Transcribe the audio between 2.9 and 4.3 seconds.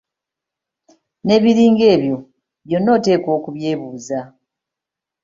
oteekwa okubyebuuza.